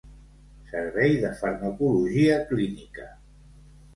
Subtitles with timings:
[0.71, 3.07] Servei de Farmacologia Clínica.